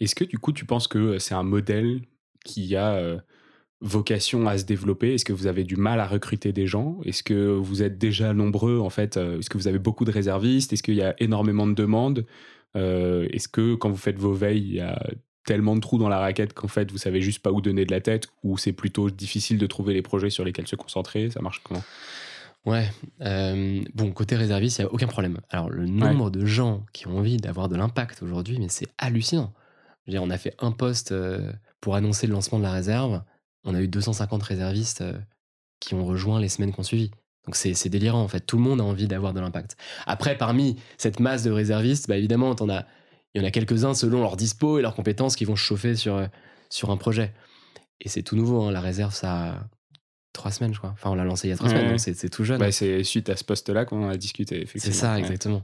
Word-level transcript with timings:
Est-ce 0.00 0.14
que 0.14 0.24
du 0.24 0.38
coup, 0.38 0.52
tu 0.52 0.64
penses 0.64 0.88
que 0.88 1.18
c'est 1.18 1.34
un 1.34 1.42
modèle 1.42 2.02
qui 2.44 2.76
a 2.76 2.94
euh, 2.94 3.18
vocation 3.80 4.46
à 4.46 4.58
se 4.58 4.64
développer? 4.64 5.14
Est-ce 5.14 5.24
que 5.24 5.32
vous 5.32 5.46
avez 5.46 5.64
du 5.64 5.76
mal 5.76 6.00
à 6.00 6.06
recruter 6.06 6.52
des 6.52 6.66
gens? 6.66 6.98
Est-ce 7.04 7.22
que 7.22 7.48
vous 7.48 7.82
êtes 7.82 7.98
déjà 7.98 8.32
nombreux 8.34 8.78
en 8.78 8.90
fait 8.90 9.16
Est-ce 9.16 9.50
que 9.50 9.58
vous 9.58 9.68
avez 9.68 9.78
beaucoup 9.78 10.04
de 10.04 10.10
réservistes? 10.10 10.72
Est-ce 10.72 10.82
qu'il 10.82 10.94
y 10.94 11.02
a 11.02 11.14
énormément 11.18 11.66
de 11.66 11.74
demandes? 11.74 12.26
Euh, 12.76 13.26
Est-ce 13.32 13.48
que 13.48 13.74
quand 13.74 13.90
vous 13.90 13.96
faites 13.96 14.18
vos 14.18 14.32
veilles, 14.32 14.62
il 14.62 14.74
y 14.74 14.80
a 14.80 15.02
tellement 15.46 15.76
de 15.76 15.80
trous 15.80 15.98
dans 15.98 16.08
la 16.08 16.18
raquette 16.18 16.52
qu'en 16.54 16.66
fait 16.68 16.90
vous 16.90 16.98
savez 16.98 17.20
juste 17.20 17.38
pas 17.38 17.52
où 17.52 17.60
donner 17.60 17.84
de 17.84 17.92
la 17.92 18.00
tête 18.00 18.26
ou 18.42 18.58
c'est 18.58 18.72
plutôt 18.72 19.10
difficile 19.10 19.58
de 19.58 19.66
trouver 19.68 19.94
les 19.94 20.02
projets 20.02 20.28
sur 20.28 20.44
lesquels 20.44 20.66
se 20.66 20.76
concentrer? 20.76 21.30
Ça 21.30 21.40
marche 21.40 21.62
comment? 21.62 21.82
Ouais. 22.64 22.90
euh, 23.20 23.80
bon, 23.94 24.10
côté 24.10 24.34
réserviste, 24.34 24.78
il 24.78 24.82
n'y 24.82 24.88
a 24.88 24.92
aucun 24.92 25.06
problème. 25.06 25.38
Alors, 25.50 25.70
le 25.70 25.86
nombre 25.86 26.30
de 26.30 26.44
gens 26.44 26.84
qui 26.92 27.06
ont 27.06 27.18
envie 27.18 27.36
d'avoir 27.36 27.68
de 27.68 27.76
l'impact 27.76 28.24
aujourd'hui, 28.24 28.58
mais 28.58 28.68
c'est 28.68 28.88
hallucinant. 28.98 29.54
Je 30.06 30.12
veux 30.12 30.18
dire, 30.18 30.22
on 30.22 30.30
a 30.30 30.38
fait 30.38 30.54
un 30.60 30.72
post 30.72 31.12
euh, 31.12 31.52
pour 31.80 31.94
annoncer 31.96 32.26
le 32.26 32.32
lancement 32.32 32.58
de 32.58 32.62
la 32.64 32.72
réserve. 32.72 33.22
On 33.64 33.74
a 33.74 33.80
eu 33.80 33.88
250 33.88 34.42
réservistes 34.42 35.00
euh, 35.00 35.18
qui 35.80 35.94
ont 35.94 36.04
rejoint 36.04 36.40
les 36.40 36.48
semaines 36.48 36.72
qu'on 36.72 36.82
suivi. 36.82 37.10
Donc, 37.46 37.54
c'est 37.56 37.88
délirant, 37.88 38.22
en 38.22 38.28
fait. 38.28 38.40
Tout 38.40 38.56
le 38.56 38.62
monde 38.62 38.80
a 38.80 38.84
envie 38.84 39.06
d'avoir 39.06 39.32
de 39.32 39.40
l'impact. 39.40 39.76
Après, 40.06 40.36
parmi 40.36 40.76
cette 40.98 41.20
masse 41.20 41.42
de 41.44 41.50
réservistes, 41.50 42.08
bah, 42.08 42.16
évidemment, 42.16 42.54
il 42.60 43.40
y 43.40 43.44
en 43.44 43.46
a 43.46 43.50
quelques-uns 43.50 43.94
selon 43.94 44.20
leur 44.20 44.36
dispo 44.36 44.78
et 44.78 44.82
leurs 44.82 44.94
compétences 44.94 45.36
qui 45.36 45.44
vont 45.44 45.54
se 45.56 45.62
chauffer 45.62 45.94
sur, 45.94 46.16
euh, 46.16 46.26
sur 46.70 46.90
un 46.90 46.96
projet. 46.96 47.32
Et 48.00 48.08
c'est 48.08 48.22
tout 48.22 48.34
nouveau, 48.36 48.62
hein. 48.62 48.72
la 48.72 48.80
réserve, 48.80 49.14
ça 49.14 49.32
a 49.52 49.60
trois 50.32 50.50
semaines, 50.50 50.74
je 50.74 50.78
crois. 50.78 50.90
Enfin, 50.90 51.10
on 51.10 51.14
l'a 51.14 51.24
lancé 51.24 51.46
il 51.48 51.50
y 51.50 51.54
a 51.54 51.56
trois 51.56 51.68
Ouais, 51.68 51.74
semaines, 51.74 51.86
ouais. 51.92 52.04
donc 52.04 52.16
c'est 52.16 52.28
tout 52.30 52.44
jeune. 52.44 52.58
Bah, 52.58 52.70
C'est 52.72 53.04
suite 53.04 53.28
à 53.30 53.36
ce 53.36 53.44
poste-là 53.44 53.84
qu'on 53.84 54.08
a 54.08 54.16
discuté. 54.16 54.66
C'est 54.74 54.92
ça, 54.92 55.14
Ouais. 55.14 55.20
exactement. 55.20 55.62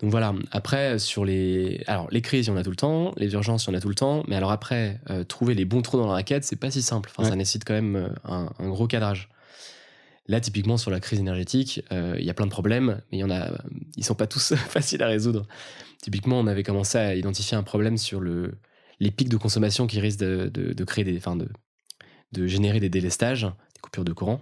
Donc 0.00 0.10
voilà. 0.10 0.32
Après, 0.52 0.98
sur 1.00 1.24
les, 1.24 1.82
alors 1.88 2.08
les 2.10 2.20
crises, 2.22 2.46
il 2.46 2.50
y 2.50 2.52
en 2.52 2.56
a 2.56 2.62
tout 2.62 2.70
le 2.70 2.76
temps, 2.76 3.12
les 3.16 3.32
urgences, 3.32 3.64
il 3.64 3.70
y 3.70 3.74
en 3.74 3.74
a 3.76 3.80
tout 3.80 3.88
le 3.88 3.94
temps. 3.96 4.22
Mais 4.28 4.36
alors 4.36 4.52
après, 4.52 5.00
euh, 5.10 5.24
trouver 5.24 5.54
les 5.54 5.64
bons 5.64 5.82
trous 5.82 5.96
dans 5.98 6.06
la 6.06 6.12
raquette, 6.12 6.44
c'est 6.44 6.56
pas 6.56 6.70
si 6.70 6.82
simple. 6.82 7.10
Enfin, 7.12 7.24
Ouais. 7.24 7.30
ça 7.30 7.36
nécessite 7.36 7.64
quand 7.64 7.74
même 7.74 7.96
euh, 7.96 8.08
un, 8.24 8.48
un 8.58 8.68
gros 8.68 8.86
cadrage. 8.86 9.28
Là, 10.28 10.40
typiquement 10.40 10.76
sur 10.76 10.90
la 10.90 11.00
crise 11.00 11.18
énergétique, 11.18 11.82
euh, 11.90 12.14
il 12.18 12.24
y 12.24 12.30
a 12.30 12.34
plein 12.34 12.44
de 12.46 12.50
problèmes, 12.50 13.00
mais 13.10 13.18
il 13.18 13.20
y 13.20 13.24
en 13.24 13.30
a, 13.30 13.50
ils 13.96 14.04
sont 14.04 14.14
pas 14.14 14.26
tous 14.26 14.54
faciles 14.68 15.02
à 15.02 15.06
résoudre. 15.08 15.46
Typiquement, 16.02 16.38
on 16.38 16.46
avait 16.46 16.62
commencé 16.62 16.98
à 16.98 17.14
identifier 17.14 17.56
un 17.56 17.62
problème 17.62 17.96
sur 17.96 18.20
le, 18.20 18.52
les 19.00 19.10
pics 19.10 19.30
de 19.30 19.36
consommation 19.36 19.86
qui 19.86 19.98
risquent 20.00 20.20
de, 20.20 20.48
de- 20.52 20.74
de 20.74 20.84
créer 20.84 21.02
des, 21.04 21.16
enfin 21.16 21.34
de, 21.34 21.48
de 22.32 22.46
générer 22.46 22.78
des 22.78 22.90
délestages, 22.90 23.42
des 23.44 23.80
coupures 23.80 24.04
de 24.04 24.12
courant. 24.12 24.40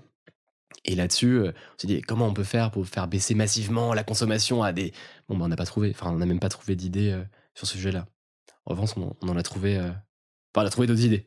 Et 0.85 0.95
là-dessus, 0.95 1.39
euh, 1.39 1.49
on 1.53 1.79
s'est 1.79 1.87
dit 1.89 2.01
comment 2.03 2.27
on 2.29 2.35
peut 2.35 2.45
faire 2.45 2.71
pour 2.71 2.87
faire 2.87 3.09
baisser 3.09 3.35
massivement 3.35 3.93
la 3.95 4.05
consommation 4.05 4.63
à 4.63 4.73
des. 4.73 4.93
Bon, 5.29 5.37
bah, 5.37 5.45
on 5.47 5.49
n'a 5.49 5.57
pas 5.57 5.67
trouvé, 5.67 5.91
enfin, 5.91 6.11
on 6.13 6.19
n'a 6.19 6.27
même 6.27 6.39
pas 6.41 6.49
trouvé 6.49 6.77
d'idée 6.77 7.11
euh, 7.11 7.23
sur 7.55 7.67
ce 7.67 7.75
sujet-là. 7.75 8.07
En 8.67 8.73
revanche, 8.73 8.91
on, 8.97 9.15
on 9.23 9.29
en 9.29 9.37
a 9.37 9.43
trouvé. 9.43 9.77
euh, 9.79 9.91
Enfin, 10.55 10.65
on 10.65 10.67
a 10.67 10.71
trouvé 10.71 10.87
d'autres 10.87 11.05
idées. 11.05 11.27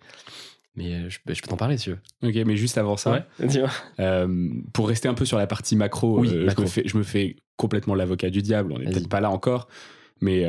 Mais 0.76 0.94
euh, 0.94 1.10
je, 1.10 1.20
peux- 1.26 1.34
je 1.34 1.42
peux 1.42 1.48
t'en 1.48 1.58
parler 1.58 1.78
si 1.78 1.86
tu 1.86 1.90
veux. 1.92 2.00
Ok, 2.30 2.36
mais 2.48 2.56
juste 2.56 2.78
avant 2.78 2.96
ça, 2.98 3.28
dis-moi. 3.40 3.70
Euh, 4.00 4.50
pour 4.74 4.88
rester 4.88 5.08
un 5.08 5.14
peu 5.14 5.26
sur 5.26 5.38
la 5.38 5.46
partie 5.48 5.76
macro, 5.76 6.20
Oui, 6.22 6.34
macro. 6.46 6.62
Je, 6.64 6.68
me 6.68 6.68
fais, 6.72 6.84
je 6.88 6.98
me 6.98 7.04
fais 7.04 7.36
complètement 7.58 7.96
l'avocat 7.96 8.30
du 8.30 8.42
diable. 8.42 8.72
On 8.74 8.80
n'est 8.80 8.86
peut-être 8.86 9.10
pas 9.10 9.20
là 9.20 9.30
encore, 9.30 9.68
mais 10.22 10.46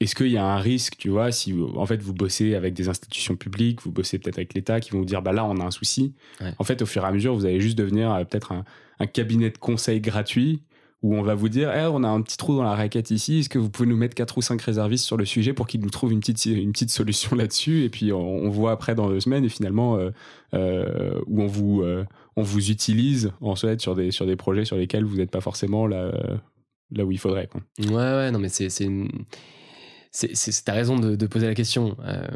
est-ce 0.00 0.14
qu'il 0.14 0.28
y 0.28 0.36
a 0.36 0.44
un 0.44 0.58
risque, 0.58 0.96
tu 0.98 1.08
vois, 1.08 1.30
si 1.32 1.52
vous- 1.52 1.72
en 1.76 1.86
fait 1.86 2.02
vous 2.02 2.12
bossez 2.14 2.54
avec 2.54 2.74
des 2.74 2.88
institutions 2.88 3.36
publiques, 3.36 3.82
vous 3.82 3.92
bossez 3.92 4.18
peut-être 4.18 4.38
avec 4.38 4.52
l'État, 4.54 4.80
qui 4.80 4.90
vont 4.90 4.98
vous 4.98 5.04
dire 5.04 5.22
bah 5.22 5.32
là 5.32 5.44
on 5.44 5.58
a 5.60 5.64
un 5.64 5.70
souci. 5.70 6.14
Ouais. 6.40 6.52
En 6.58 6.64
fait, 6.64 6.82
au 6.82 6.86
fur 6.86 7.02
et 7.04 7.06
à 7.06 7.12
mesure, 7.12 7.34
vous 7.34 7.46
allez 7.46 7.60
juste 7.60 7.78
devenir 7.78 8.12
euh, 8.12 8.24
peut-être 8.24 8.52
un, 8.52 8.64
un 8.98 9.06
cabinet 9.06 9.50
de 9.50 9.58
conseil 9.58 10.00
gratuit 10.00 10.62
où 11.02 11.14
on 11.14 11.22
va 11.22 11.34
vous 11.34 11.48
dire 11.50 11.70
Eh, 11.76 11.86
on 11.86 12.02
a 12.02 12.08
un 12.08 12.22
petit 12.22 12.36
trou 12.38 12.56
dans 12.56 12.62
la 12.64 12.74
raquette 12.74 13.10
ici, 13.10 13.40
est-ce 13.40 13.48
que 13.50 13.58
vous 13.58 13.68
pouvez 13.70 13.88
nous 13.88 13.96
mettre 13.96 14.14
quatre 14.14 14.36
ou 14.38 14.42
cinq 14.42 14.60
réservistes 14.62 15.04
sur 15.04 15.16
le 15.16 15.24
sujet 15.26 15.52
pour 15.52 15.66
qu'ils 15.66 15.80
nous 15.82 15.90
trouvent 15.90 16.12
une 16.12 16.20
petite, 16.20 16.44
une 16.46 16.72
petite 16.72 16.90
solution 16.90 17.36
là-dessus 17.36 17.84
Et 17.84 17.88
puis 17.90 18.10
on, 18.12 18.18
on 18.18 18.48
voit 18.50 18.72
après 18.72 18.94
dans 18.94 19.08
deux 19.08 19.20
semaines 19.20 19.44
et 19.44 19.48
finalement 19.50 19.96
euh, 19.98 20.10
euh, 20.54 21.20
où 21.26 21.42
on 21.42 21.46
vous, 21.46 21.84
on 22.36 22.42
vous 22.42 22.70
utilise 22.70 23.32
en 23.40 23.54
fait 23.54 23.80
sur 23.80 23.94
des, 23.94 24.10
sur 24.10 24.26
des 24.26 24.36
projets 24.36 24.64
sur 24.64 24.76
lesquels 24.76 25.04
vous 25.04 25.16
n'êtes 25.16 25.30
pas 25.30 25.40
forcément 25.42 25.86
là, 25.86 26.10
là 26.90 27.04
où 27.04 27.12
il 27.12 27.18
faudrait. 27.18 27.48
Quoi. 27.48 27.60
Ouais, 27.80 27.94
ouais, 27.94 28.30
non, 28.30 28.38
mais 28.38 28.48
c'est. 28.48 28.68
C'est 30.14 30.64
T'as 30.64 30.72
raison 30.72 30.98
de, 30.98 31.16
de 31.16 31.26
poser 31.26 31.46
la 31.46 31.54
question. 31.54 31.96
Euh, 32.04 32.28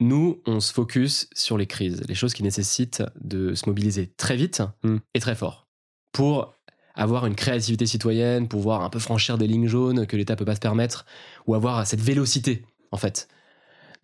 nous, 0.00 0.42
on 0.46 0.60
se 0.60 0.72
focus 0.72 1.28
sur 1.34 1.58
les 1.58 1.66
crises, 1.66 2.02
les 2.08 2.14
choses 2.14 2.34
qui 2.34 2.42
nécessitent 2.42 3.02
de 3.20 3.54
se 3.54 3.68
mobiliser 3.68 4.12
très 4.16 4.36
vite 4.36 4.62
Mm. 4.82 4.96
et 5.14 5.20
très 5.20 5.34
fort 5.34 5.68
pour 6.12 6.54
avoir 6.94 7.26
une 7.26 7.34
créativité 7.34 7.86
citoyenne, 7.86 8.46
pouvoir 8.48 8.82
un 8.82 8.90
peu 8.90 9.00
franchir 9.00 9.36
des 9.36 9.48
lignes 9.48 9.66
jaunes 9.66 10.06
que 10.06 10.16
l'État 10.16 10.36
peut 10.36 10.44
pas 10.44 10.54
se 10.54 10.60
permettre, 10.60 11.06
ou 11.46 11.56
avoir 11.56 11.84
cette 11.86 12.00
vélocité, 12.00 12.64
en 12.92 12.96
fait. 12.96 13.28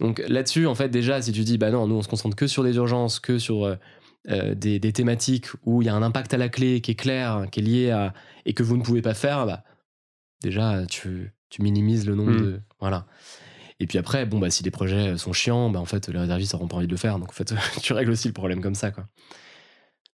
Donc 0.00 0.20
là-dessus, 0.26 0.66
en 0.66 0.74
fait, 0.74 0.88
déjà, 0.88 1.22
si 1.22 1.30
tu 1.30 1.44
dis, 1.44 1.56
bah 1.56 1.70
non, 1.70 1.86
nous, 1.86 1.94
on 1.94 2.02
se 2.02 2.08
concentre 2.08 2.34
que 2.34 2.48
sur 2.48 2.64
des 2.64 2.74
urgences, 2.76 3.20
que 3.20 3.38
sur 3.38 3.64
euh, 3.64 3.76
euh, 4.28 4.54
des, 4.56 4.80
des 4.80 4.92
thématiques 4.92 5.46
où 5.64 5.82
il 5.82 5.86
y 5.86 5.88
a 5.88 5.94
un 5.94 6.02
impact 6.02 6.34
à 6.34 6.36
la 6.36 6.48
clé 6.48 6.80
qui 6.80 6.90
est 6.90 6.96
clair, 6.96 7.46
qui 7.52 7.60
est 7.60 7.62
lié 7.62 7.90
à. 7.90 8.12
et 8.44 8.54
que 8.54 8.64
vous 8.64 8.76
ne 8.76 8.82
pouvez 8.82 9.02
pas 9.02 9.14
faire, 9.14 9.46
bah, 9.46 9.62
déjà, 10.42 10.84
tu, 10.86 11.32
tu 11.50 11.62
minimises 11.62 12.06
le 12.06 12.14
nombre 12.14 12.32
Mm. 12.32 12.40
de. 12.40 12.60
Voilà. 12.80 13.06
Et 13.80 13.86
puis 13.86 13.98
après, 13.98 14.26
bon, 14.26 14.38
bah, 14.38 14.50
si 14.50 14.62
les 14.62 14.70
projets 14.70 15.16
sont 15.16 15.32
chiants, 15.32 15.70
bah, 15.70 15.80
en 15.80 15.84
fait, 15.86 16.08
les 16.08 16.18
réservistes 16.18 16.52
n'auront 16.54 16.68
pas 16.68 16.76
envie 16.76 16.86
de 16.86 16.90
le 16.92 16.96
faire. 16.98 17.18
Donc, 17.18 17.28
en 17.30 17.32
fait, 17.32 17.52
tu 17.82 17.92
règles 17.92 18.10
aussi 18.10 18.28
le 18.28 18.34
problème 18.34 18.60
comme 18.60 18.74
ça, 18.74 18.90
quoi. 18.90 19.04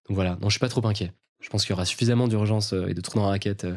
Donc 0.08 0.14
voilà. 0.14 0.36
Non, 0.40 0.48
je 0.48 0.52
suis 0.52 0.60
pas 0.60 0.68
trop 0.68 0.86
inquiet. 0.86 1.12
Je 1.40 1.48
pense 1.48 1.62
qu'il 1.64 1.70
y 1.70 1.74
aura 1.74 1.84
suffisamment 1.84 2.28
d'urgence 2.28 2.72
euh, 2.72 2.86
et 2.86 2.94
de 2.94 3.00
trous 3.00 3.18
dans 3.18 3.24
la 3.24 3.30
raquette. 3.30 3.64
euh, 3.64 3.76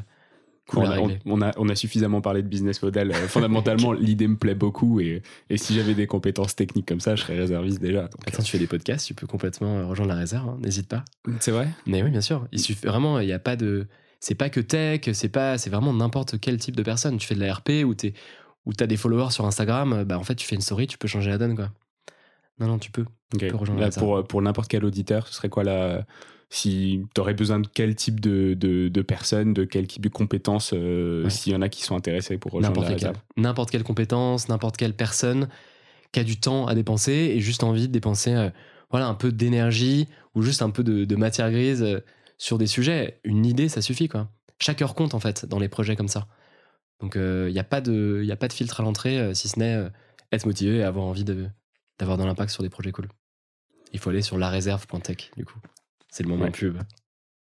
cool 0.68 0.84
on, 0.84 0.86
a, 0.86 0.90
régler. 0.92 1.20
on, 1.26 1.42
a, 1.42 1.52
on 1.58 1.68
a 1.70 1.76
suffisamment 1.76 2.22
parlé 2.22 2.44
de 2.44 2.48
business 2.48 2.84
model. 2.84 3.12
Euh, 3.12 3.28
fondamentalement, 3.28 3.92
l'idée 3.94 4.28
me 4.28 4.38
plaît 4.38 4.54
beaucoup 4.54 5.00
et, 5.00 5.24
et 5.50 5.58
si 5.58 5.74
j'avais 5.74 5.96
des 5.96 6.06
compétences 6.06 6.56
techniques 6.56 6.88
comme 6.88 7.00
ça, 7.00 7.16
je 7.16 7.24
serais 7.24 7.38
réserviste 7.38 7.82
déjà. 7.82 8.02
Donc, 8.04 8.28
Attends, 8.28 8.44
tu 8.44 8.52
fais 8.52 8.60
des 8.60 8.68
podcasts, 8.68 9.08
tu 9.08 9.16
peux 9.16 9.26
complètement 9.26 9.80
euh, 9.80 9.86
rejoindre 9.88 10.14
la 10.14 10.20
réserve, 10.20 10.48
hein, 10.50 10.58
n'hésite 10.62 10.88
pas. 10.88 11.04
euh, 11.28 11.32
c'est 11.40 11.50
vrai? 11.52 11.68
Mais 11.88 12.04
oui, 12.04 12.12
bien 12.12 12.22
sûr. 12.22 12.48
Il 12.52 12.60
suffit 12.60 12.86
vraiment, 12.86 13.20
il 13.20 13.26
n'y 13.26 13.34
a 13.34 13.40
pas 13.40 13.56
de. 13.56 13.88
C'est 14.20 14.36
pas 14.36 14.50
que 14.50 14.60
tech, 14.60 15.02
c'est 15.14 15.30
pas, 15.30 15.58
c'est 15.58 15.70
vraiment 15.70 15.94
n'importe 15.94 16.40
quel 16.40 16.58
type 16.58 16.76
de 16.76 16.84
personne. 16.84 17.18
Tu 17.18 17.26
fais 17.28 17.36
de 17.36 17.40
la 17.40 17.54
RP 17.54 17.70
ou 17.86 17.94
t'es, 17.96 18.14
ou 18.66 18.74
t'as 18.74 18.88
des 18.88 18.98
followers 18.98 19.32
sur 19.32 19.46
Instagram, 19.46 20.04
bah 20.04 20.18
en 20.20 20.24
fait 20.24 20.36
tu 20.36 20.46
fais 20.46 20.56
une 20.56 20.62
story, 20.62 20.88
tu 20.88 20.98
peux 20.98 21.08
changer 21.08 21.30
la 21.30 21.38
donne 21.38 21.56
quoi. 21.56 21.70
Non 22.60 22.68
non, 22.68 22.80
tu 22.80 22.92
peux. 22.92 23.06
Ok. 23.34 23.48
peux 23.48 23.56
rejoindre 23.56 23.80
Là, 23.82 23.92
ça. 23.92 24.02
pour, 24.02 24.24
pour 24.28 24.42
n'importe 24.42 24.70
quel 24.70 24.84
auditeur, 24.84 25.28
ce 25.28 25.34
serait 25.34 25.50
quoi 25.50 25.64
la. 25.64 26.06
Si 26.52 27.04
tu 27.14 27.22
aurais 27.22 27.36
besoin 27.36 27.60
de 27.60 27.68
quel 27.72 27.94
type 27.96 28.20
de, 28.20 28.56
de, 28.56 28.88
de 28.90 29.02
personnes, 29.04 29.54
de 29.54 29.66
quel 29.66 29.86
type 29.88 30.02
de 30.02 30.10
compétences, 30.10 30.72
euh, 30.74 31.24
Ouais. 31.26 31.30
s'il 31.30 31.54
y 31.54 31.56
en 31.56 31.62
a 31.62 31.70
qui 31.70 31.84
sont 31.84 31.96
intéressés 31.96 32.38
pour 32.40 32.52
rejoindre 32.54 32.76
N'importe 32.82 33.02
la 33.02 33.12
quelle, 33.12 33.22
n'importe 33.38 33.70
quelle 33.72 33.84
compétence, 33.84 34.50
n'importe 34.50 34.76
quelle 34.76 34.96
personne 34.96 35.48
qui 36.12 36.20
a 36.20 36.24
du 36.24 36.40
temps 36.40 36.66
à 36.66 36.74
dépenser 36.74 37.12
et 37.36 37.40
juste 37.40 37.64
envie 37.64 37.88
de 37.88 37.94
dépenser, 37.94 38.34
euh, 38.34 38.50
voilà, 38.90 39.06
un 39.08 39.14
peu 39.14 39.32
d'énergie 39.32 40.08
ou 40.34 40.42
juste 40.42 40.64
un 40.64 40.72
peu 40.72 40.84
de, 40.84 41.06
de 41.06 41.16
matière 41.16 41.52
grise 41.52 41.84
euh, 41.84 42.00
sur 42.40 42.58
des 42.58 42.66
sujets. 42.66 43.20
Une 43.24 43.46
idée, 43.46 43.70
ça 43.70 43.84
suffit 43.84 44.08
quoi. 44.08 44.32
Chaque 44.60 44.82
heure 44.82 44.96
compte 44.96 45.14
en 45.14 45.20
fait 45.20 45.46
dans 45.46 45.60
les 45.60 45.70
projets 45.70 45.96
comme 45.96 46.08
ça. 46.08 46.26
Donc 47.00 47.14
il 47.16 47.52
n'y 47.54 47.60
a 47.60 47.64
pas 47.64 47.80
de, 47.82 48.24
y 48.26 48.32
a 48.32 48.36
pas 48.36 48.48
de 48.48 48.54
filtre 48.54 48.80
à 48.80 48.84
l'entrée 48.84 49.20
euh, 49.20 49.34
si 49.36 49.48
ce 49.48 49.60
n'est 49.60 49.76
euh, 49.76 49.90
être 50.32 50.46
motivé 50.48 50.78
et 50.78 50.84
avoir 50.84 51.06
envie 51.06 51.24
d'avoir 51.24 52.18
de 52.18 52.24
l'impact 52.24 52.52
sur 52.52 52.64
des 52.64 52.70
projets 52.70 52.92
cool. 52.92 53.08
Il 53.94 54.00
faut 54.00 54.10
aller 54.10 54.22
sur 54.22 54.38
laréserve.tech 54.38 55.32
du 55.38 55.46
coup. 55.46 55.60
C'est 56.10 56.24
le 56.24 56.30
moment 56.30 56.46
Ouais. 56.46 56.52
pub. 56.52 56.78